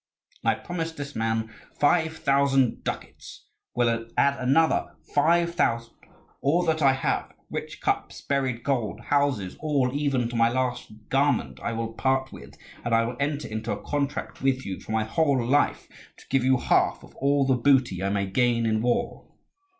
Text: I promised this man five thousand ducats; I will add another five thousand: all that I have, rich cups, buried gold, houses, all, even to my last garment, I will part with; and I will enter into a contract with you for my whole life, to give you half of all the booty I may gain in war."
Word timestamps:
I 0.43 0.55
promised 0.55 0.97
this 0.97 1.15
man 1.15 1.53
five 1.79 2.17
thousand 2.17 2.83
ducats; 2.83 3.45
I 3.77 3.85
will 3.85 4.07
add 4.17 4.39
another 4.39 4.95
five 5.13 5.53
thousand: 5.53 5.93
all 6.41 6.63
that 6.65 6.81
I 6.81 6.93
have, 6.93 7.31
rich 7.51 7.81
cups, 7.81 8.19
buried 8.19 8.63
gold, 8.63 8.99
houses, 8.99 9.55
all, 9.59 9.91
even 9.93 10.27
to 10.29 10.35
my 10.35 10.49
last 10.49 10.91
garment, 11.09 11.59
I 11.59 11.73
will 11.73 11.93
part 11.93 12.31
with; 12.31 12.57
and 12.83 12.95
I 12.95 13.05
will 13.05 13.17
enter 13.19 13.47
into 13.47 13.71
a 13.71 13.83
contract 13.83 14.41
with 14.41 14.65
you 14.65 14.79
for 14.79 14.91
my 14.91 15.03
whole 15.03 15.45
life, 15.45 15.87
to 16.17 16.25
give 16.31 16.43
you 16.43 16.57
half 16.57 17.03
of 17.03 17.15
all 17.17 17.45
the 17.45 17.53
booty 17.53 18.01
I 18.03 18.09
may 18.09 18.25
gain 18.25 18.65
in 18.65 18.81
war." 18.81 19.27